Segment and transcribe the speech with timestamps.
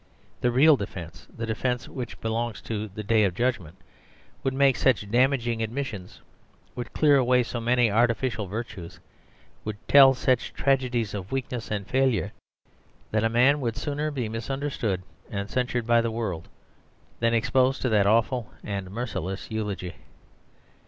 [0.39, 3.77] The real defence, the defence which belongs to the Day of Judgment,
[4.41, 6.21] would make such damaging admissions,
[6.75, 8.99] would clear away so many artificial virtues,
[9.63, 12.31] would tell such tragedies of weakness and failure,
[13.11, 16.47] that a man would sooner be misunderstood and censured by the world
[17.19, 19.93] than exposed to that awful and merciless eulogy.